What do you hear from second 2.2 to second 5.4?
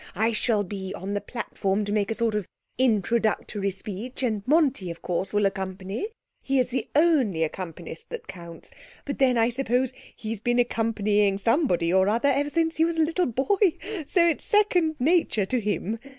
of introductory speech and Monti, of course,